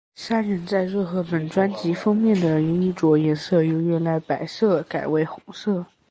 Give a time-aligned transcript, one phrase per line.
[0.15, 5.85] 三人在热贺本专辑封面的衣着颜色由原来的白色改为红色。